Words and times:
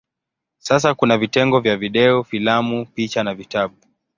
Sasa 0.57 0.93
kuna 0.93 1.17
vitengo 1.17 1.59
vya 1.59 1.77
video, 1.77 2.23
filamu, 2.23 2.85
picha 2.85 3.23
na 3.23 3.33
vitabu. 3.33 3.77